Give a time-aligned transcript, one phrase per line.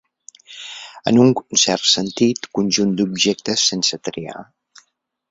[1.09, 4.41] En un cert sentit, conjunt d'objectes sense triar.